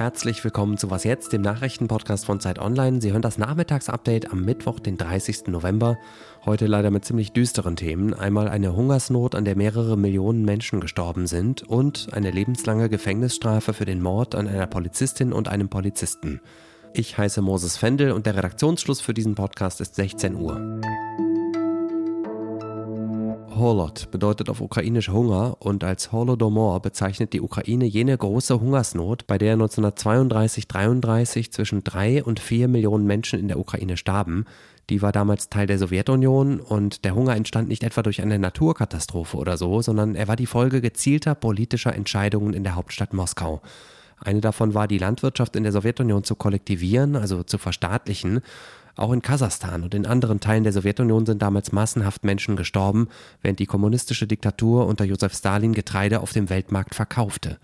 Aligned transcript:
Herzlich 0.00 0.42
willkommen 0.42 0.76
zu 0.76 0.90
Was 0.90 1.04
jetzt, 1.04 1.32
dem 1.32 1.42
Nachrichtenpodcast 1.42 2.24
von 2.24 2.40
Zeit 2.40 2.58
Online. 2.58 3.00
Sie 3.00 3.12
hören 3.12 3.22
das 3.22 3.38
Nachmittagsupdate 3.38 4.32
am 4.32 4.44
Mittwoch, 4.44 4.80
den 4.80 4.96
30. 4.96 5.46
November. 5.46 5.98
Heute 6.44 6.66
leider 6.66 6.90
mit 6.90 7.04
ziemlich 7.04 7.32
düsteren 7.32 7.76
Themen. 7.76 8.12
Einmal 8.12 8.48
eine 8.48 8.74
Hungersnot, 8.74 9.36
an 9.36 9.44
der 9.44 9.56
mehrere 9.56 9.96
Millionen 9.96 10.44
Menschen 10.44 10.80
gestorben 10.80 11.28
sind 11.28 11.62
und 11.62 12.12
eine 12.12 12.32
lebenslange 12.32 12.88
Gefängnisstrafe 12.88 13.72
für 13.72 13.84
den 13.84 14.02
Mord 14.02 14.34
an 14.34 14.48
einer 14.48 14.66
Polizistin 14.66 15.32
und 15.32 15.48
einem 15.48 15.68
Polizisten. 15.68 16.40
Ich 16.92 17.16
heiße 17.16 17.40
Moses 17.40 17.76
Fendel 17.76 18.10
und 18.10 18.26
der 18.26 18.36
Redaktionsschluss 18.36 19.00
für 19.00 19.14
diesen 19.14 19.36
Podcast 19.36 19.80
ist 19.80 19.94
16 19.94 20.34
Uhr. 20.34 20.80
Holod 23.60 24.10
bedeutet 24.10 24.48
auf 24.48 24.60
ukrainisch 24.60 25.10
Hunger 25.10 25.56
und 25.60 25.84
als 25.84 26.10
Holodomor 26.10 26.80
bezeichnet 26.80 27.32
die 27.32 27.40
Ukraine 27.40 27.84
jene 27.84 28.16
große 28.16 28.58
Hungersnot, 28.58 29.26
bei 29.26 29.38
der 29.38 29.56
1932-33 29.56 31.52
zwischen 31.52 31.84
drei 31.84 32.24
und 32.24 32.40
vier 32.40 32.66
Millionen 32.66 33.06
Menschen 33.06 33.38
in 33.38 33.48
der 33.48 33.58
Ukraine 33.58 33.96
starben. 33.96 34.46
Die 34.88 35.02
war 35.02 35.12
damals 35.12 35.50
Teil 35.50 35.66
der 35.68 35.78
Sowjetunion 35.78 36.58
und 36.58 37.04
der 37.04 37.14
Hunger 37.14 37.36
entstand 37.36 37.68
nicht 37.68 37.84
etwa 37.84 38.02
durch 38.02 38.20
eine 38.20 38.38
Naturkatastrophe 38.38 39.36
oder 39.36 39.56
so, 39.56 39.82
sondern 39.82 40.16
er 40.16 40.26
war 40.26 40.36
die 40.36 40.46
Folge 40.46 40.80
gezielter 40.80 41.36
politischer 41.36 41.94
Entscheidungen 41.94 42.54
in 42.54 42.64
der 42.64 42.74
Hauptstadt 42.74 43.12
Moskau. 43.12 43.60
Eine 44.18 44.40
davon 44.40 44.74
war, 44.74 44.88
die 44.88 44.98
Landwirtschaft 44.98 45.54
in 45.56 45.62
der 45.62 45.72
Sowjetunion 45.72 46.24
zu 46.24 46.34
kollektivieren, 46.34 47.16
also 47.16 47.42
zu 47.42 47.56
verstaatlichen. 47.58 48.40
Auch 49.00 49.12
in 49.12 49.22
Kasachstan 49.22 49.82
und 49.82 49.94
in 49.94 50.04
anderen 50.04 50.40
Teilen 50.40 50.62
der 50.62 50.74
Sowjetunion 50.74 51.24
sind 51.24 51.40
damals 51.40 51.72
massenhaft 51.72 52.22
Menschen 52.22 52.54
gestorben, 52.54 53.08
während 53.40 53.58
die 53.58 53.64
kommunistische 53.64 54.26
Diktatur 54.26 54.86
unter 54.86 55.06
Josef 55.06 55.32
Stalin 55.32 55.72
Getreide 55.72 56.20
auf 56.20 56.34
dem 56.34 56.50
Weltmarkt 56.50 56.94
verkaufte. 56.94 57.56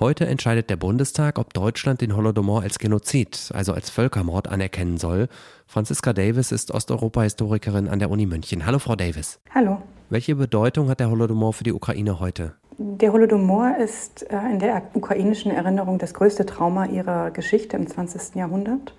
Heute 0.00 0.26
entscheidet 0.26 0.68
der 0.68 0.74
Bundestag, 0.74 1.38
ob 1.38 1.54
Deutschland 1.54 2.00
den 2.00 2.16
Holodomor 2.16 2.62
als 2.62 2.80
Genozid, 2.80 3.52
also 3.54 3.74
als 3.74 3.90
Völkermord 3.90 4.48
anerkennen 4.48 4.98
soll. 4.98 5.28
Franziska 5.68 6.12
Davis 6.12 6.50
ist 6.50 6.72
Osteuropa-Historikerin 6.72 7.86
an 7.86 8.00
der 8.00 8.10
Uni 8.10 8.26
München. 8.26 8.66
Hallo, 8.66 8.80
Frau 8.80 8.96
Davis. 8.96 9.38
Hallo. 9.54 9.80
Welche 10.10 10.34
Bedeutung 10.34 10.88
hat 10.88 10.98
der 10.98 11.10
Holodomor 11.10 11.52
für 11.52 11.62
die 11.62 11.72
Ukraine 11.72 12.18
heute? 12.18 12.54
Der 12.78 13.12
Holodomor 13.12 13.76
ist 13.78 14.28
äh, 14.32 14.36
in 14.50 14.58
der 14.58 14.82
ukrainischen 14.94 15.52
Erinnerung 15.52 15.98
das 15.98 16.12
größte 16.12 16.44
Trauma 16.44 16.86
ihrer 16.86 17.30
Geschichte 17.30 17.76
im 17.76 17.86
20. 17.86 18.34
Jahrhundert. 18.34 18.94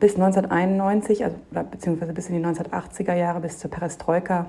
Bis 0.00 0.14
1991, 0.14 1.24
also, 1.24 1.36
beziehungsweise 1.70 2.12
bis 2.12 2.28
in 2.28 2.36
die 2.36 2.46
1980er 2.46 3.14
Jahre, 3.14 3.40
bis 3.40 3.58
zur 3.58 3.70
Perestroika 3.70 4.46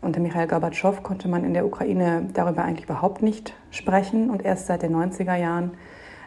unter 0.00 0.18
Michael 0.18 0.48
Gorbatschow, 0.48 1.02
konnte 1.02 1.28
man 1.28 1.44
in 1.44 1.54
der 1.54 1.64
Ukraine 1.64 2.28
darüber 2.34 2.64
eigentlich 2.64 2.86
überhaupt 2.86 3.22
nicht 3.22 3.54
sprechen. 3.70 4.28
Und 4.28 4.44
erst 4.44 4.66
seit 4.66 4.82
den 4.82 4.94
90er 4.94 5.36
Jahren 5.36 5.72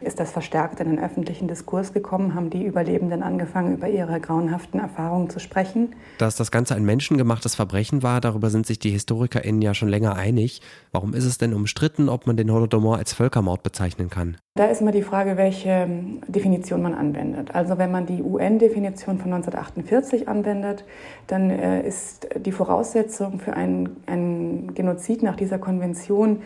ist 0.01 0.19
das 0.19 0.31
verstärkt 0.31 0.79
in 0.79 0.89
den 0.89 0.99
öffentlichen 0.99 1.47
Diskurs 1.47 1.93
gekommen, 1.93 2.35
haben 2.35 2.49
die 2.49 2.63
Überlebenden 2.63 3.23
angefangen, 3.23 3.75
über 3.75 3.87
ihre 3.87 4.19
grauenhaften 4.19 4.79
Erfahrungen 4.79 5.29
zu 5.29 5.39
sprechen. 5.39 5.95
Dass 6.17 6.35
das 6.35 6.51
Ganze 6.51 6.75
ein 6.75 6.85
menschengemachtes 6.85 7.55
Verbrechen 7.55 8.03
war, 8.03 8.21
darüber 8.21 8.49
sind 8.49 8.65
sich 8.65 8.79
die 8.79 8.91
HistorikerInnen 8.91 9.61
ja 9.61 9.73
schon 9.73 9.89
länger 9.89 10.15
einig. 10.15 10.61
Warum 10.91 11.13
ist 11.13 11.25
es 11.25 11.37
denn 11.37 11.53
umstritten, 11.53 12.09
ob 12.09 12.27
man 12.27 12.37
den 12.37 12.51
Holodomor 12.51 12.97
als 12.97 13.13
Völkermord 13.13 13.63
bezeichnen 13.63 14.09
kann? 14.09 14.37
Da 14.57 14.67
ist 14.67 14.79
immer 14.79 14.93
die 14.93 15.01
Frage, 15.01 15.35
welche 15.35 15.69
ähm, 15.69 16.21
Definition 16.29 16.81
man 16.81 16.93
anwendet. 16.93 17.53
Also 17.53 17.77
wenn 17.77 17.91
man 17.91 18.05
die 18.05 18.23
UN-Definition 18.23 19.17
von 19.17 19.33
1948 19.33 20.29
anwendet, 20.29 20.85
dann 21.27 21.49
äh, 21.49 21.85
ist 21.85 22.29
die 22.37 22.53
Voraussetzung 22.53 23.39
für 23.39 23.53
einen, 23.53 23.97
einen 24.05 24.73
Genozid 24.73 25.23
nach 25.23 25.35
dieser 25.35 25.59
Konvention 25.59 26.41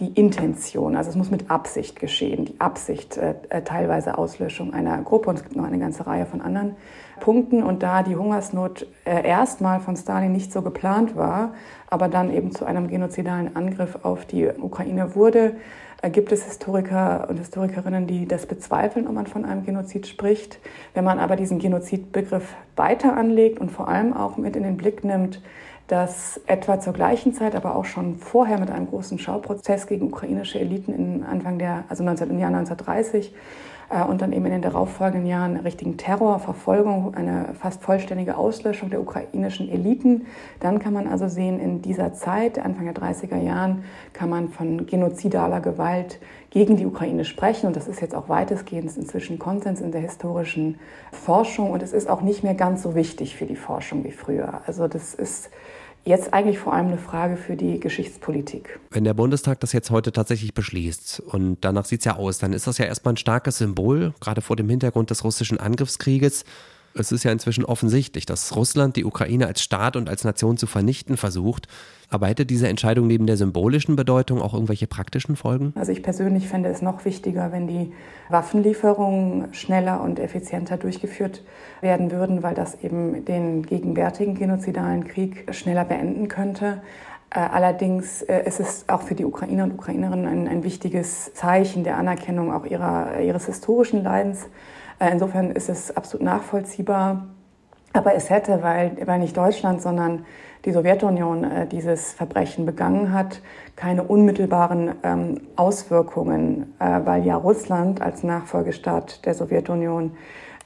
die 0.00 0.08
Intention. 0.08 0.96
Also 0.96 1.10
es 1.10 1.16
muss 1.16 1.30
mit 1.30 1.50
Absicht 1.50 2.00
geschehen. 2.00 2.44
Die 2.46 2.60
Absicht, 2.60 3.16
äh, 3.16 3.34
äh, 3.48 3.62
teilweise 3.62 4.18
Auslöschung 4.18 4.74
einer 4.74 5.00
Gruppe. 5.02 5.30
Und 5.30 5.36
es 5.36 5.44
gibt 5.44 5.56
noch 5.56 5.64
eine 5.64 5.78
ganze 5.78 6.06
Reihe 6.06 6.26
von 6.26 6.40
anderen 6.40 6.76
Punkten. 7.20 7.62
Und 7.62 7.82
da 7.82 8.02
die 8.02 8.16
Hungersnot 8.16 8.86
äh, 9.04 9.26
erstmal 9.26 9.80
von 9.80 9.96
Stalin 9.96 10.32
nicht 10.32 10.52
so 10.52 10.62
geplant 10.62 11.16
war, 11.16 11.54
aber 11.88 12.08
dann 12.08 12.32
eben 12.32 12.50
zu 12.50 12.64
einem 12.64 12.88
genozidalen 12.88 13.56
Angriff 13.56 13.98
auf 14.02 14.26
die 14.26 14.48
Ukraine 14.48 15.14
wurde, 15.14 15.54
gibt 16.12 16.30
es 16.30 16.44
Historiker 16.44 17.26
und 17.28 17.38
Historikerinnen, 17.38 18.06
die 18.06 18.28
das 18.28 18.46
bezweifeln, 18.46 19.08
ob 19.08 19.14
man 19.14 19.26
von 19.26 19.44
einem 19.44 19.64
Genozid 19.64 20.06
spricht. 20.06 20.60
Wenn 20.94 21.02
man 21.02 21.18
aber 21.18 21.34
diesen 21.34 21.58
Genozidbegriff 21.58 22.54
weiter 22.76 23.16
anlegt 23.16 23.58
und 23.58 23.72
vor 23.72 23.88
allem 23.88 24.12
auch 24.12 24.36
mit 24.36 24.54
in 24.54 24.62
den 24.62 24.76
Blick 24.76 25.02
nimmt, 25.02 25.40
dass 25.88 26.40
etwa 26.46 26.78
zur 26.78 26.92
gleichen 26.92 27.32
Zeit, 27.32 27.56
aber 27.56 27.74
auch 27.74 27.86
schon 27.86 28.18
vorher 28.18 28.60
mit 28.60 28.70
einem 28.70 28.86
großen 28.86 29.18
Schauprozess 29.18 29.86
gegen 29.86 30.06
ukrainische 30.06 30.60
Eliten 30.60 30.92
in 30.94 31.24
Anfang 31.24 31.58
der, 31.58 31.84
also 31.88 32.04
19, 32.04 32.30
im 32.30 32.38
Jahr 32.38 32.50
1930 32.54 33.32
äh, 33.32 33.36
und 34.08 34.20
dann 34.20 34.32
eben 34.32 34.44
in 34.44 34.52
den 34.52 34.62
darauffolgenden 34.62 35.26
Jahren 35.26 35.56
richtigen 35.56 35.96
Terror, 35.96 36.40
Verfolgung, 36.40 37.14
eine 37.14 37.54
fast 37.54 37.82
vollständige 37.82 38.36
Auslöschung 38.36 38.90
der 38.90 39.00
ukrainischen 39.00 39.68
Eliten. 39.70 40.26
Dann 40.60 40.78
kann 40.78 40.92
man 40.92 41.08
also 41.08 41.26
sehen, 41.28 41.58
in 41.58 41.80
dieser 41.80 42.12
Zeit, 42.12 42.58
Anfang 42.58 42.84
der 42.84 42.94
30er 42.94 43.38
Jahren, 43.38 43.84
kann 44.12 44.28
man 44.28 44.50
von 44.50 44.86
genozidaler 44.86 45.60
Gewalt 45.60 46.20
gegen 46.50 46.76
die 46.76 46.84
Ukraine 46.84 47.24
sprechen. 47.24 47.66
Und 47.66 47.76
das 47.76 47.88
ist 47.88 48.02
jetzt 48.02 48.14
auch 48.14 48.28
weitestgehend 48.28 48.94
inzwischen 48.94 49.38
Konsens 49.38 49.80
in 49.80 49.90
der 49.90 50.02
historischen 50.02 50.78
Forschung. 51.10 51.70
Und 51.70 51.82
es 51.82 51.94
ist 51.94 52.10
auch 52.10 52.20
nicht 52.20 52.44
mehr 52.44 52.54
ganz 52.54 52.82
so 52.82 52.94
wichtig 52.94 53.36
für 53.36 53.46
die 53.46 53.56
Forschung 53.56 54.04
wie 54.04 54.12
früher. 54.12 54.60
Also 54.66 54.86
das 54.86 55.14
ist 55.14 55.50
jetzt 56.08 56.32
eigentlich 56.32 56.58
vor 56.58 56.72
allem 56.72 56.88
eine 56.88 56.98
Frage 56.98 57.36
für 57.36 57.54
die 57.54 57.78
Geschichtspolitik. 57.78 58.80
Wenn 58.90 59.04
der 59.04 59.14
Bundestag 59.14 59.60
das 59.60 59.72
jetzt 59.72 59.90
heute 59.90 60.10
tatsächlich 60.10 60.54
beschließt 60.54 61.20
und 61.20 61.58
danach 61.60 61.84
sieht 61.84 62.00
es 62.00 62.06
ja 62.06 62.16
aus, 62.16 62.38
dann 62.38 62.52
ist 62.52 62.66
das 62.66 62.78
ja 62.78 62.86
erstmal 62.86 63.14
ein 63.14 63.18
starkes 63.18 63.58
Symbol, 63.58 64.14
gerade 64.20 64.40
vor 64.40 64.56
dem 64.56 64.68
Hintergrund 64.68 65.10
des 65.10 65.22
russischen 65.22 65.60
Angriffskrieges. 65.60 66.44
Es 67.00 67.12
ist 67.12 67.24
ja 67.24 67.32
inzwischen 67.32 67.64
offensichtlich, 67.64 68.26
dass 68.26 68.54
Russland 68.56 68.96
die 68.96 69.04
Ukraine 69.04 69.46
als 69.46 69.62
Staat 69.62 69.96
und 69.96 70.08
als 70.08 70.24
Nation 70.24 70.56
zu 70.56 70.66
vernichten 70.66 71.16
versucht. 71.16 71.68
Aber 72.10 72.26
hätte 72.26 72.46
diese 72.46 72.68
Entscheidung 72.68 73.06
neben 73.06 73.26
der 73.26 73.36
symbolischen 73.36 73.94
Bedeutung 73.94 74.40
auch 74.40 74.54
irgendwelche 74.54 74.86
praktischen 74.86 75.36
Folgen? 75.36 75.72
Also 75.76 75.92
ich 75.92 76.02
persönlich 76.02 76.48
fände 76.48 76.70
es 76.70 76.80
noch 76.80 77.04
wichtiger, 77.04 77.52
wenn 77.52 77.66
die 77.66 77.92
Waffenlieferungen 78.30 79.52
schneller 79.52 80.00
und 80.02 80.18
effizienter 80.18 80.78
durchgeführt 80.78 81.42
werden 81.82 82.10
würden, 82.10 82.42
weil 82.42 82.54
das 82.54 82.82
eben 82.82 83.26
den 83.26 83.62
gegenwärtigen 83.62 84.34
genozidalen 84.34 85.06
Krieg 85.06 85.54
schneller 85.54 85.84
beenden 85.84 86.28
könnte. 86.28 86.80
Äh, 87.30 87.40
allerdings 87.40 88.22
äh, 88.22 88.42
ist 88.46 88.58
es 88.58 88.88
auch 88.88 89.02
für 89.02 89.14
die 89.14 89.26
Ukrainer 89.26 89.64
und 89.64 89.72
Ukrainerinnen 89.72 90.26
ein, 90.26 90.48
ein 90.48 90.64
wichtiges 90.64 91.34
Zeichen 91.34 91.84
der 91.84 91.98
Anerkennung 91.98 92.52
auch 92.52 92.64
ihrer, 92.64 93.20
ihres 93.20 93.46
historischen 93.46 94.02
Leidens. 94.02 94.46
Äh, 94.98 95.12
insofern 95.12 95.50
ist 95.50 95.68
es 95.68 95.96
absolut 95.96 96.24
nachvollziehbar. 96.24 97.26
Aber 97.92 98.14
es 98.14 98.30
hätte, 98.30 98.62
weil, 98.62 98.96
weil 99.06 99.18
nicht 99.18 99.36
Deutschland, 99.36 99.80
sondern 99.80 100.24
die 100.64 100.72
Sowjetunion 100.72 101.44
äh, 101.44 101.66
dieses 101.66 102.12
Verbrechen 102.12 102.66
begangen 102.66 103.12
hat, 103.12 103.40
keine 103.76 104.02
unmittelbaren 104.02 104.92
ähm, 105.02 105.40
Auswirkungen, 105.56 106.74
äh, 106.78 107.00
weil 107.04 107.24
ja 107.24 107.36
Russland 107.36 108.02
als 108.02 108.22
Nachfolgestaat 108.22 109.24
der 109.24 109.34
Sowjetunion 109.34 110.12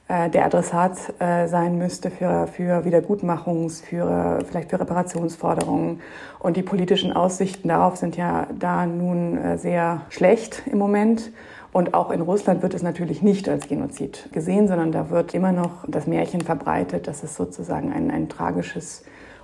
äh, 0.09 0.29
der 0.29 0.45
Adressat 0.45 1.13
äh, 1.19 1.47
sein 1.47 1.77
müsste 1.77 2.11
für, 2.11 2.47
für 2.47 2.83
Wiedergutmachungs-, 2.85 3.83
für, 3.83 4.39
vielleicht 4.45 4.69
für 4.69 4.79
Reparationsforderungen. 4.79 6.01
Und 6.39 6.57
die 6.57 6.63
politischen 6.63 7.13
Aussichten 7.13 7.69
darauf 7.69 7.95
sind 7.95 8.17
ja 8.17 8.47
da 8.57 8.85
nun 8.85 9.37
äh, 9.37 9.57
sehr 9.57 10.01
schlecht 10.09 10.63
im 10.65 10.77
Moment. 10.77 11.31
Und 11.73 11.95
auch 11.95 12.11
in 12.11 12.21
Russland 12.21 12.61
wird 12.61 12.75
es 12.75 12.83
natürlich 12.83 13.23
nicht 13.23 13.49
als 13.49 13.67
Genozid 13.67 14.29
gesehen, 14.31 14.67
sondern 14.67 14.91
da 14.91 15.09
wird 15.09 15.33
immer 15.33 15.51
noch 15.51 15.85
das 15.87 16.05
Märchen 16.05 16.41
verbreitet, 16.41 17.07
dass 17.07 17.23
es 17.23 17.35
sozusagen 17.35 17.91
ein, 17.91 18.11
ein 18.11 18.29
tragisches 18.29 19.03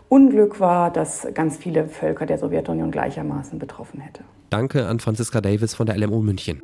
Unglück 0.09 0.59
war, 0.59 0.91
das 0.93 1.27
ganz 1.33 1.57
viele 1.57 1.87
Völker 1.87 2.27
der 2.27 2.37
Sowjetunion 2.37 2.91
gleichermaßen 2.91 3.57
betroffen 3.57 3.99
hätte. 3.99 4.23
Danke 4.51 4.85
an 4.87 4.99
Franziska 4.99 5.41
Davis 5.41 5.73
von 5.73 5.87
der 5.87 5.97
LMU 5.97 6.21
München. 6.21 6.61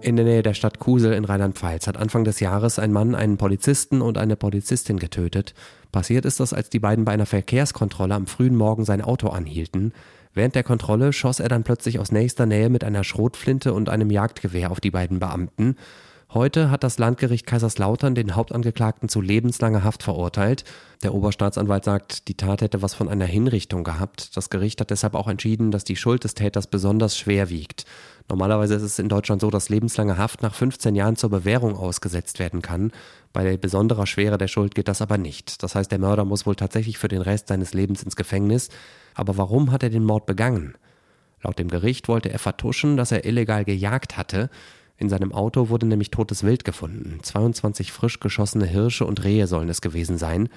In 0.00 0.16
der 0.16 0.24
Nähe 0.24 0.42
der 0.42 0.54
Stadt 0.54 0.78
Kusel 0.78 1.12
in 1.14 1.24
Rheinland-Pfalz 1.24 1.86
hat 1.86 1.96
Anfang 1.96 2.24
des 2.24 2.40
Jahres 2.40 2.78
ein 2.78 2.92
Mann 2.92 3.14
einen 3.14 3.36
Polizisten 3.36 4.00
und 4.00 4.16
eine 4.16 4.36
Polizistin 4.36 4.98
getötet. 4.98 5.54
Passiert 5.92 6.26
ist 6.26 6.40
das, 6.40 6.52
als 6.52 6.70
die 6.70 6.78
beiden 6.78 7.04
bei 7.04 7.12
einer 7.12 7.26
Verkehrskontrolle 7.26 8.14
am 8.14 8.26
frühen 8.26 8.54
Morgen 8.54 8.84
sein 8.84 9.02
Auto 9.02 9.28
anhielten. 9.28 9.92
Während 10.38 10.54
der 10.54 10.62
Kontrolle 10.62 11.12
schoss 11.12 11.40
er 11.40 11.48
dann 11.48 11.64
plötzlich 11.64 11.98
aus 11.98 12.12
nächster 12.12 12.46
Nähe 12.46 12.68
mit 12.68 12.84
einer 12.84 13.02
Schrotflinte 13.02 13.74
und 13.74 13.88
einem 13.88 14.08
Jagdgewehr 14.08 14.70
auf 14.70 14.78
die 14.78 14.92
beiden 14.92 15.18
Beamten. 15.18 15.74
Heute 16.34 16.70
hat 16.70 16.84
das 16.84 16.98
Landgericht 16.98 17.46
Kaiserslautern 17.46 18.14
den 18.14 18.36
Hauptangeklagten 18.36 19.08
zu 19.08 19.22
lebenslanger 19.22 19.82
Haft 19.82 20.02
verurteilt. 20.02 20.64
Der 21.02 21.14
Oberstaatsanwalt 21.14 21.84
sagt, 21.84 22.28
die 22.28 22.36
Tat 22.36 22.60
hätte 22.60 22.82
was 22.82 22.92
von 22.92 23.08
einer 23.08 23.24
Hinrichtung 23.24 23.82
gehabt. 23.82 24.36
Das 24.36 24.50
Gericht 24.50 24.78
hat 24.82 24.90
deshalb 24.90 25.14
auch 25.14 25.26
entschieden, 25.26 25.70
dass 25.70 25.84
die 25.84 25.96
Schuld 25.96 26.24
des 26.24 26.34
Täters 26.34 26.66
besonders 26.66 27.16
schwer 27.16 27.48
wiegt. 27.48 27.86
Normalerweise 28.28 28.74
ist 28.74 28.82
es 28.82 28.98
in 28.98 29.08
Deutschland 29.08 29.40
so, 29.40 29.48
dass 29.48 29.70
lebenslange 29.70 30.18
Haft 30.18 30.42
nach 30.42 30.54
15 30.54 30.94
Jahren 30.94 31.16
zur 31.16 31.30
Bewährung 31.30 31.74
ausgesetzt 31.74 32.38
werden 32.40 32.60
kann. 32.60 32.92
Bei 33.32 33.56
besonderer 33.56 34.06
Schwere 34.06 34.36
der 34.36 34.48
Schuld 34.48 34.74
geht 34.74 34.88
das 34.88 35.00
aber 35.00 35.16
nicht. 35.16 35.62
Das 35.62 35.74
heißt, 35.74 35.90
der 35.90 35.98
Mörder 35.98 36.26
muss 36.26 36.44
wohl 36.44 36.56
tatsächlich 36.56 36.98
für 36.98 37.08
den 37.08 37.22
Rest 37.22 37.48
seines 37.48 37.72
Lebens 37.72 38.02
ins 38.02 38.16
Gefängnis. 38.16 38.68
Aber 39.14 39.38
warum 39.38 39.72
hat 39.72 39.82
er 39.82 39.88
den 39.88 40.04
Mord 40.04 40.26
begangen? 40.26 40.74
Laut 41.42 41.58
dem 41.58 41.68
Gericht 41.68 42.08
wollte 42.08 42.30
er 42.30 42.38
vertuschen, 42.38 42.98
dass 42.98 43.12
er 43.12 43.24
illegal 43.24 43.64
gejagt 43.64 44.18
hatte. 44.18 44.50
In 44.98 45.08
seinem 45.08 45.32
Auto 45.32 45.68
wurde 45.68 45.86
nämlich 45.86 46.10
totes 46.10 46.42
Wild 46.42 46.64
gefunden. 46.64 47.20
22 47.22 47.92
frisch 47.92 48.18
geschossene 48.18 48.66
Hirsche 48.66 49.06
und 49.06 49.22
Rehe 49.22 49.46
sollen 49.46 49.68
es 49.68 49.80
gewesen 49.80 50.18
sein. 50.18 50.48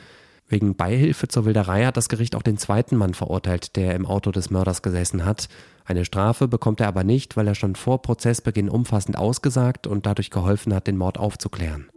Wegen 0.48 0.76
Beihilfe 0.76 1.28
zur 1.28 1.46
Wilderei 1.46 1.86
hat 1.86 1.96
das 1.96 2.10
Gericht 2.10 2.36
auch 2.36 2.42
den 2.42 2.58
zweiten 2.58 2.98
Mann 2.98 3.14
verurteilt, 3.14 3.76
der 3.78 3.96
im 3.96 4.06
Auto 4.06 4.32
des 4.32 4.50
Mörders 4.50 4.82
gesessen 4.82 5.24
hat. 5.24 5.48
Eine 5.86 6.04
Strafe 6.06 6.48
bekommt 6.48 6.82
er 6.82 6.88
aber 6.88 7.04
nicht, 7.04 7.38
weil 7.38 7.48
er 7.48 7.56
schon 7.56 7.76
vor 7.76 8.02
Prozessbeginn 8.02 8.68
umfassend 8.68 9.18
ausgesagt 9.18 9.88
und 9.88 10.06
dadurch 10.06 10.30
geholfen 10.32 10.74
hat, 10.74 10.88
den 10.88 10.98
Mord 10.98 11.18
aufzuklären. 11.18 11.88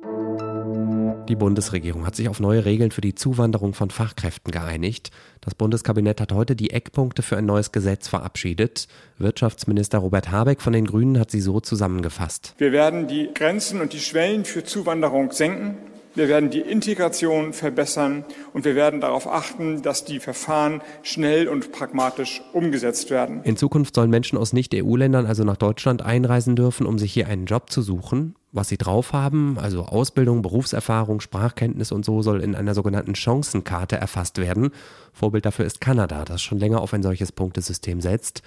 Die 1.28 1.36
Bundesregierung 1.36 2.04
hat 2.04 2.16
sich 2.16 2.28
auf 2.28 2.38
neue 2.38 2.66
Regeln 2.66 2.90
für 2.90 3.00
die 3.00 3.14
Zuwanderung 3.14 3.72
von 3.72 3.88
Fachkräften 3.88 4.52
geeinigt. 4.52 5.10
Das 5.40 5.54
Bundeskabinett 5.54 6.20
hat 6.20 6.32
heute 6.32 6.54
die 6.54 6.70
Eckpunkte 6.70 7.22
für 7.22 7.38
ein 7.38 7.46
neues 7.46 7.72
Gesetz 7.72 8.08
verabschiedet. 8.08 8.88
Wirtschaftsminister 9.16 9.98
Robert 9.98 10.30
Habeck 10.30 10.60
von 10.60 10.74
den 10.74 10.86
Grünen 10.86 11.18
hat 11.18 11.30
sie 11.30 11.40
so 11.40 11.60
zusammengefasst. 11.60 12.54
Wir 12.58 12.72
werden 12.72 13.08
die 13.08 13.30
Grenzen 13.32 13.80
und 13.80 13.94
die 13.94 14.00
Schwellen 14.00 14.44
für 14.44 14.64
Zuwanderung 14.64 15.32
senken. 15.32 15.78
Wir 16.14 16.28
werden 16.28 16.50
die 16.50 16.60
Integration 16.60 17.54
verbessern 17.54 18.24
und 18.52 18.66
wir 18.66 18.74
werden 18.74 19.00
darauf 19.00 19.26
achten, 19.26 19.80
dass 19.80 20.04
die 20.04 20.20
Verfahren 20.20 20.82
schnell 21.02 21.48
und 21.48 21.72
pragmatisch 21.72 22.42
umgesetzt 22.52 23.10
werden. 23.10 23.42
In 23.44 23.56
Zukunft 23.56 23.94
sollen 23.94 24.10
Menschen 24.10 24.38
aus 24.38 24.52
Nicht-EU-Ländern 24.52 25.26
also 25.26 25.42
nach 25.42 25.56
Deutschland 25.56 26.02
einreisen 26.02 26.54
dürfen, 26.54 26.86
um 26.86 26.98
sich 26.98 27.12
hier 27.12 27.28
einen 27.28 27.46
Job 27.46 27.70
zu 27.70 27.82
suchen. 27.82 28.36
Was 28.54 28.68
sie 28.68 28.78
drauf 28.78 29.12
haben, 29.12 29.58
also 29.58 29.82
Ausbildung, 29.82 30.40
Berufserfahrung, 30.40 31.20
Sprachkenntnis 31.20 31.90
und 31.90 32.04
so, 32.04 32.22
soll 32.22 32.40
in 32.40 32.54
einer 32.54 32.72
sogenannten 32.72 33.16
Chancenkarte 33.16 33.96
erfasst 33.96 34.38
werden. 34.38 34.70
Vorbild 35.12 35.44
dafür 35.44 35.64
ist 35.64 35.80
Kanada, 35.80 36.24
das 36.24 36.40
schon 36.40 36.60
länger 36.60 36.80
auf 36.80 36.94
ein 36.94 37.02
solches 37.02 37.32
Punktesystem 37.32 38.00
setzt. 38.00 38.42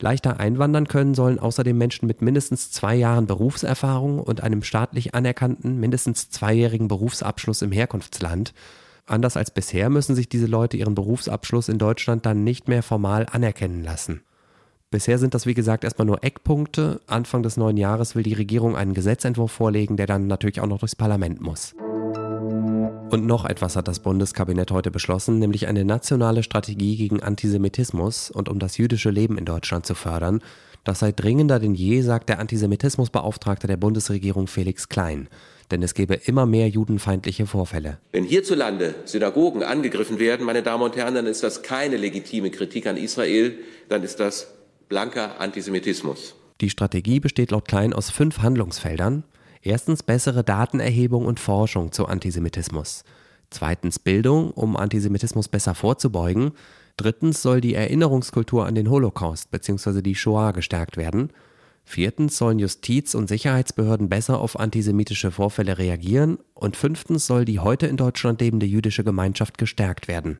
Leichter 0.00 0.40
einwandern 0.40 0.88
können 0.88 1.14
sollen 1.14 1.38
außerdem 1.38 1.76
Menschen 1.76 2.06
mit 2.06 2.22
mindestens 2.22 2.70
zwei 2.70 2.94
Jahren 2.94 3.26
Berufserfahrung 3.26 4.20
und 4.20 4.42
einem 4.42 4.62
staatlich 4.62 5.14
anerkannten 5.14 5.78
mindestens 5.78 6.30
zweijährigen 6.30 6.88
Berufsabschluss 6.88 7.60
im 7.60 7.70
Herkunftsland. 7.70 8.54
Anders 9.04 9.36
als 9.36 9.50
bisher 9.50 9.90
müssen 9.90 10.14
sich 10.14 10.30
diese 10.30 10.46
Leute 10.46 10.78
ihren 10.78 10.94
Berufsabschluss 10.94 11.68
in 11.68 11.76
Deutschland 11.76 12.24
dann 12.24 12.44
nicht 12.44 12.66
mehr 12.66 12.82
formal 12.82 13.26
anerkennen 13.30 13.84
lassen. 13.84 14.22
Bisher 14.92 15.18
sind 15.18 15.34
das 15.34 15.46
wie 15.46 15.54
gesagt 15.54 15.84
erstmal 15.84 16.06
nur 16.06 16.24
Eckpunkte. 16.24 17.00
Anfang 17.06 17.44
des 17.44 17.56
neuen 17.56 17.76
Jahres 17.76 18.16
will 18.16 18.24
die 18.24 18.34
Regierung 18.34 18.74
einen 18.74 18.92
Gesetzentwurf 18.92 19.52
vorlegen, 19.52 19.96
der 19.96 20.08
dann 20.08 20.26
natürlich 20.26 20.60
auch 20.60 20.66
noch 20.66 20.80
durchs 20.80 20.96
Parlament 20.96 21.40
muss. 21.40 21.74
Und 21.78 23.24
noch 23.24 23.44
etwas 23.44 23.76
hat 23.76 23.86
das 23.86 24.00
Bundeskabinett 24.00 24.72
heute 24.72 24.90
beschlossen, 24.90 25.38
nämlich 25.38 25.68
eine 25.68 25.84
nationale 25.84 26.42
Strategie 26.42 26.96
gegen 26.96 27.22
Antisemitismus 27.22 28.32
und 28.32 28.48
um 28.48 28.58
das 28.58 28.78
jüdische 28.78 29.10
Leben 29.10 29.38
in 29.38 29.44
Deutschland 29.44 29.86
zu 29.86 29.94
fördern. 29.94 30.42
Das 30.82 30.98
sei 30.98 31.12
dringender 31.12 31.60
denn 31.60 31.76
je, 31.76 32.00
sagt 32.00 32.28
der 32.28 32.40
Antisemitismusbeauftragte 32.40 33.68
der 33.68 33.76
Bundesregierung 33.76 34.48
Felix 34.48 34.88
Klein. 34.88 35.28
Denn 35.70 35.84
es 35.84 35.94
gebe 35.94 36.14
immer 36.14 36.46
mehr 36.46 36.68
judenfeindliche 36.68 37.46
Vorfälle. 37.46 37.98
Wenn 38.10 38.24
hierzulande 38.24 38.96
Synagogen 39.04 39.62
angegriffen 39.62 40.18
werden, 40.18 40.44
meine 40.44 40.64
Damen 40.64 40.82
und 40.82 40.96
Herren, 40.96 41.14
dann 41.14 41.26
ist 41.26 41.44
das 41.44 41.62
keine 41.62 41.96
legitime 41.96 42.50
Kritik 42.50 42.88
an 42.88 42.96
Israel, 42.96 43.54
dann 43.88 44.02
ist 44.02 44.18
das 44.18 44.48
blanker 44.90 45.40
Antisemitismus. 45.40 46.34
Die 46.60 46.68
Strategie 46.68 47.20
besteht 47.20 47.52
laut 47.52 47.66
Klein 47.66 47.94
aus 47.94 48.10
fünf 48.10 48.40
Handlungsfeldern. 48.40 49.24
Erstens 49.62 50.02
bessere 50.02 50.44
Datenerhebung 50.44 51.24
und 51.24 51.40
Forschung 51.40 51.92
zu 51.92 52.06
Antisemitismus. 52.06 53.04
Zweitens 53.50 53.98
Bildung, 53.98 54.50
um 54.50 54.76
Antisemitismus 54.76 55.48
besser 55.48 55.74
vorzubeugen. 55.74 56.52
Drittens 56.96 57.40
soll 57.40 57.60
die 57.60 57.74
Erinnerungskultur 57.74 58.66
an 58.66 58.74
den 58.74 58.90
Holocaust 58.90 59.50
bzw. 59.50 60.02
die 60.02 60.16
Shoah 60.16 60.52
gestärkt 60.52 60.96
werden. 60.96 61.32
Viertens 61.84 62.36
sollen 62.36 62.58
Justiz- 62.58 63.14
und 63.14 63.28
Sicherheitsbehörden 63.28 64.08
besser 64.08 64.40
auf 64.40 64.58
antisemitische 64.58 65.30
Vorfälle 65.30 65.78
reagieren. 65.78 66.38
Und 66.52 66.76
fünftens 66.76 67.26
soll 67.26 67.44
die 67.44 67.60
heute 67.60 67.86
in 67.86 67.96
Deutschland 67.96 68.40
lebende 68.40 68.66
jüdische 68.66 69.04
Gemeinschaft 69.04 69.56
gestärkt 69.56 70.08
werden. 70.08 70.38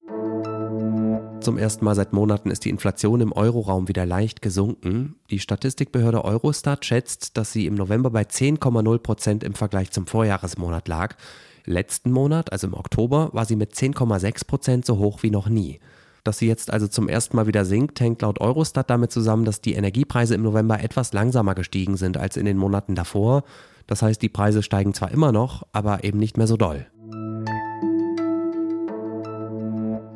Zum 1.41 1.57
ersten 1.57 1.87
Mal 1.87 1.95
seit 1.95 2.13
Monaten 2.13 2.51
ist 2.51 2.67
die 2.67 2.71
Inflation 2.71 3.23
im 3.23 3.33
Euroraum 3.33 3.89
wieder 3.89 4.05
leicht 4.05 4.43
gesunken. 4.43 5.17
Die 5.31 5.39
Statistikbehörde 5.39 6.23
Eurostat 6.23 6.85
schätzt, 6.85 7.39
dass 7.39 7.51
sie 7.51 7.65
im 7.65 7.77
November 7.77 8.11
bei 8.11 8.23
10,0 8.23 8.99
Prozent 8.99 9.43
im 9.43 9.55
Vergleich 9.55 9.91
zum 9.91 10.07
Vorjahresmonat 10.07 10.87
lag. 10.87 11.17
Letzten 11.65 12.11
Monat, 12.11 12.53
also 12.53 12.67
im 12.67 12.75
Oktober, 12.75 13.31
war 13.33 13.47
sie 13.47 13.57
mit 13.57 13.73
10,6 13.73 14.47
Prozent 14.47 14.85
so 14.85 14.99
hoch 14.99 15.23
wie 15.23 15.31
noch 15.31 15.49
nie. 15.49 15.81
Dass 16.25 16.37
sie 16.37 16.47
jetzt 16.47 16.71
also 16.71 16.89
zum 16.89 17.09
ersten 17.09 17.37
Mal 17.37 17.47
wieder 17.47 17.65
sinkt, 17.65 18.01
hängt 18.01 18.21
laut 18.21 18.39
Eurostat 18.39 18.91
damit 18.91 19.11
zusammen, 19.11 19.47
dass 19.47 19.63
die 19.63 19.73
Energiepreise 19.73 20.35
im 20.35 20.43
November 20.43 20.81
etwas 20.81 21.15
langsamer 21.15 21.55
gestiegen 21.55 21.97
sind 21.97 22.19
als 22.19 22.37
in 22.37 22.45
den 22.45 22.59
Monaten 22.59 22.95
davor. 22.95 23.45
Das 23.87 24.03
heißt, 24.03 24.21
die 24.21 24.29
Preise 24.29 24.63
steigen 24.63 24.93
zwar 24.93 25.11
immer 25.11 25.33
noch, 25.33 25.67
aber 25.73 26.05
eben 26.05 26.19
nicht 26.19 26.37
mehr 26.37 26.47
so 26.47 26.59
doll. 26.59 26.87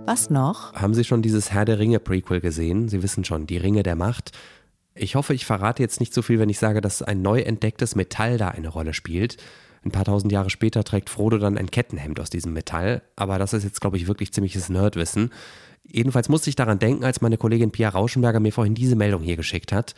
Was 0.06 0.28
noch? 0.28 0.74
Haben 0.74 0.92
Sie 0.92 1.02
schon 1.02 1.22
dieses 1.22 1.50
Herr 1.50 1.64
der 1.64 1.78
Ringe 1.78 1.98
Prequel 1.98 2.42
gesehen? 2.42 2.88
Sie 2.88 3.02
wissen 3.02 3.24
schon, 3.24 3.46
die 3.46 3.56
Ringe 3.56 3.82
der 3.82 3.96
Macht. 3.96 4.32
Ich 4.94 5.14
hoffe, 5.14 5.32
ich 5.32 5.46
verrate 5.46 5.82
jetzt 5.82 5.98
nicht 5.98 6.12
so 6.12 6.20
viel, 6.20 6.38
wenn 6.38 6.50
ich 6.50 6.58
sage, 6.58 6.82
dass 6.82 7.00
ein 7.00 7.22
neu 7.22 7.40
entdecktes 7.40 7.94
Metall 7.94 8.36
da 8.36 8.48
eine 8.48 8.68
Rolle 8.68 8.92
spielt. 8.92 9.38
Ein 9.82 9.92
paar 9.92 10.04
tausend 10.04 10.30
Jahre 10.30 10.50
später 10.50 10.84
trägt 10.84 11.08
Frodo 11.08 11.38
dann 11.38 11.56
ein 11.56 11.70
Kettenhemd 11.70 12.20
aus 12.20 12.28
diesem 12.28 12.52
Metall, 12.52 13.00
aber 13.16 13.38
das 13.38 13.54
ist 13.54 13.64
jetzt, 13.64 13.80
glaube 13.80 13.96
ich, 13.96 14.06
wirklich 14.06 14.32
ziemliches 14.32 14.68
Nerdwissen. 14.68 15.30
Jedenfalls 15.84 16.28
musste 16.28 16.50
ich 16.50 16.56
daran 16.56 16.78
denken, 16.78 17.04
als 17.04 17.22
meine 17.22 17.38
Kollegin 17.38 17.70
Pia 17.70 17.88
Rauschenberger 17.88 18.40
mir 18.40 18.52
vorhin 18.52 18.74
diese 18.74 18.96
Meldung 18.96 19.22
hier 19.22 19.36
geschickt 19.36 19.72
hat. 19.72 19.94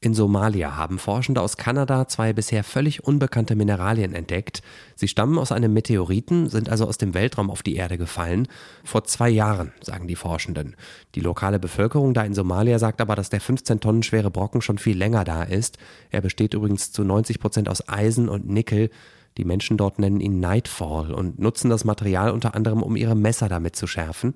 In 0.00 0.14
Somalia 0.14 0.76
haben 0.76 1.00
Forschende 1.00 1.40
aus 1.40 1.56
Kanada 1.56 2.06
zwei 2.06 2.32
bisher 2.32 2.62
völlig 2.62 3.02
unbekannte 3.02 3.56
Mineralien 3.56 4.14
entdeckt. 4.14 4.62
Sie 4.94 5.08
stammen 5.08 5.38
aus 5.38 5.50
einem 5.50 5.72
Meteoriten, 5.72 6.48
sind 6.48 6.68
also 6.68 6.86
aus 6.86 6.98
dem 6.98 7.14
Weltraum 7.14 7.50
auf 7.50 7.64
die 7.64 7.74
Erde 7.74 7.98
gefallen. 7.98 8.46
Vor 8.84 9.02
zwei 9.02 9.28
Jahren, 9.28 9.72
sagen 9.82 10.06
die 10.06 10.14
Forschenden. 10.14 10.76
Die 11.16 11.20
lokale 11.20 11.58
Bevölkerung 11.58 12.14
da 12.14 12.22
in 12.22 12.32
Somalia 12.32 12.78
sagt 12.78 13.00
aber, 13.00 13.16
dass 13.16 13.28
der 13.28 13.40
15 13.40 13.80
Tonnen 13.80 14.04
schwere 14.04 14.30
Brocken 14.30 14.62
schon 14.62 14.78
viel 14.78 14.96
länger 14.96 15.24
da 15.24 15.42
ist. 15.42 15.78
Er 16.10 16.20
besteht 16.20 16.54
übrigens 16.54 16.92
zu 16.92 17.02
90 17.02 17.40
Prozent 17.40 17.68
aus 17.68 17.88
Eisen 17.88 18.28
und 18.28 18.48
Nickel. 18.48 18.90
Die 19.36 19.44
Menschen 19.44 19.76
dort 19.76 19.98
nennen 19.98 20.20
ihn 20.20 20.38
Nightfall 20.38 21.12
und 21.12 21.40
nutzen 21.40 21.70
das 21.70 21.84
Material 21.84 22.30
unter 22.30 22.54
anderem, 22.54 22.84
um 22.84 22.94
ihre 22.94 23.16
Messer 23.16 23.48
damit 23.48 23.74
zu 23.74 23.88
schärfen. 23.88 24.34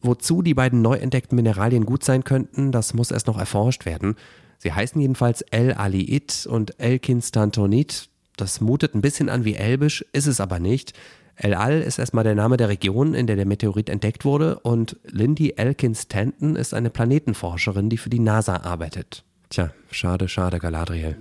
Wozu 0.00 0.40
die 0.40 0.54
beiden 0.54 0.80
neu 0.80 0.94
entdeckten 0.94 1.36
Mineralien 1.36 1.84
gut 1.84 2.04
sein 2.04 2.24
könnten, 2.24 2.72
das 2.72 2.94
muss 2.94 3.10
erst 3.10 3.26
noch 3.26 3.38
erforscht 3.38 3.84
werden. 3.84 4.16
Sie 4.58 4.72
heißen 4.72 5.00
jedenfalls 5.00 5.42
El-Aliit 5.42 6.46
und 6.50 6.78
El-Kinstantonit. 6.78 8.08
Das 8.36 8.60
mutet 8.60 8.94
ein 8.94 9.00
bisschen 9.00 9.28
an 9.28 9.44
wie 9.44 9.54
Elbisch, 9.54 10.04
ist 10.12 10.26
es 10.26 10.40
aber 10.40 10.58
nicht. 10.58 10.92
El-Al 11.36 11.80
ist 11.82 11.98
erstmal 11.98 12.24
der 12.24 12.34
Name 12.34 12.56
der 12.56 12.68
Region, 12.68 13.14
in 13.14 13.28
der 13.28 13.36
der 13.36 13.46
Meteorit 13.46 13.88
entdeckt 13.88 14.24
wurde 14.24 14.58
und 14.58 14.96
Lindy 15.04 15.54
Elkins 15.56 16.02
Stanton 16.02 16.56
ist 16.56 16.74
eine 16.74 16.90
Planetenforscherin, 16.90 17.88
die 17.88 17.98
für 17.98 18.10
die 18.10 18.18
NASA 18.18 18.56
arbeitet. 18.56 19.24
Tja, 19.48 19.70
schade, 19.90 20.28
schade, 20.28 20.58
Galadriel. 20.58 21.16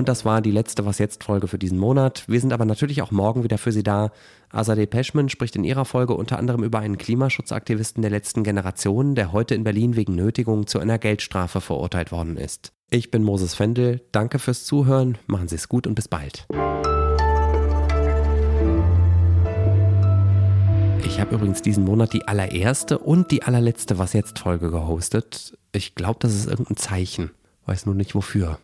Und 0.00 0.08
das 0.08 0.24
war 0.24 0.40
die 0.40 0.50
letzte 0.50 0.86
Was 0.86 0.96
jetzt 0.96 1.24
Folge 1.24 1.46
für 1.46 1.58
diesen 1.58 1.78
Monat. 1.78 2.24
Wir 2.26 2.40
sind 2.40 2.54
aber 2.54 2.64
natürlich 2.64 3.02
auch 3.02 3.10
morgen 3.10 3.44
wieder 3.44 3.58
für 3.58 3.70
Sie 3.70 3.82
da. 3.82 4.12
Azadeh 4.48 4.86
Peschman 4.86 5.28
spricht 5.28 5.56
in 5.56 5.62
ihrer 5.62 5.84
Folge 5.84 6.14
unter 6.14 6.38
anderem 6.38 6.64
über 6.64 6.78
einen 6.78 6.96
Klimaschutzaktivisten 6.96 8.00
der 8.00 8.10
letzten 8.10 8.42
Generation, 8.42 9.14
der 9.14 9.32
heute 9.32 9.54
in 9.54 9.62
Berlin 9.62 9.96
wegen 9.96 10.14
Nötigung 10.14 10.66
zu 10.66 10.78
einer 10.78 10.96
Geldstrafe 10.96 11.60
verurteilt 11.60 12.12
worden 12.12 12.38
ist. 12.38 12.72
Ich 12.88 13.10
bin 13.10 13.22
Moses 13.22 13.54
Fendel. 13.54 14.00
Danke 14.10 14.38
fürs 14.38 14.64
Zuhören. 14.64 15.18
Machen 15.26 15.48
Sie 15.48 15.56
es 15.56 15.68
gut 15.68 15.86
und 15.86 15.96
bis 15.96 16.08
bald. 16.08 16.46
Ich 21.04 21.20
habe 21.20 21.34
übrigens 21.34 21.60
diesen 21.60 21.84
Monat 21.84 22.14
die 22.14 22.26
allererste 22.26 22.96
und 22.98 23.30
die 23.30 23.42
allerletzte 23.42 23.98
Was 23.98 24.14
jetzt 24.14 24.38
Folge 24.38 24.70
gehostet. 24.70 25.58
Ich 25.72 25.94
glaube, 25.94 26.20
das 26.20 26.34
ist 26.34 26.46
irgendein 26.46 26.78
Zeichen. 26.78 27.32
Weiß 27.66 27.84
nur 27.84 27.94
nicht 27.94 28.14
wofür. 28.14 28.58